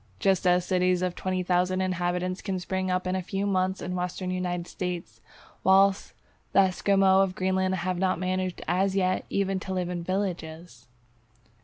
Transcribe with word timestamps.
Just 0.19 0.47
as 0.47 0.65
cities 0.65 1.03
of 1.03 1.13
20,000 1.13 1.79
inhabitants 1.79 2.41
can 2.41 2.57
spring 2.57 2.89
up 2.89 3.05
in 3.05 3.15
a 3.15 3.21
few 3.21 3.45
months 3.45 3.83
in 3.83 3.91
the 3.91 3.97
Western 3.97 4.31
United 4.31 4.65
States, 4.65 5.21
whilst 5.63 6.13
the 6.53 6.61
Esquimaux 6.61 7.21
of 7.21 7.35
Greenland 7.35 7.75
have 7.75 7.99
not 7.99 8.17
managed 8.17 8.63
as 8.67 8.95
yet 8.95 9.25
even 9.29 9.59
to 9.59 9.75
live 9.75 9.89
in 9.89 10.03
villages! 10.03 10.87